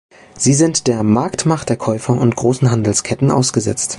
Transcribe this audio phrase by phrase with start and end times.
[0.35, 3.89] Sie sind der Marktmacht der Käufer und großen Handelsketten ausgesetzt.